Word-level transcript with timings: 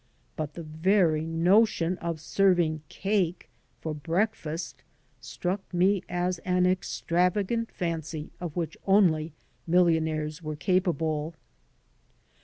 But 0.35 0.55
the 0.55 0.63
very 0.63 1.27
notion 1.27 1.99
of 1.99 2.19
serving 2.19 2.81
cake 2.89 3.51
for 3.81 3.93
breakfast 3.93 4.81
struck 5.19 5.71
me 5.71 6.01
as 6.09 6.39
an 6.39 6.65
extravagant 6.65 7.71
fancy 7.71 8.31
of 8.39 8.55
which 8.55 8.75
only 8.87 9.33
million 9.67 10.07
aires 10.07 10.41
were 10.41 10.55
capable. 10.55 11.35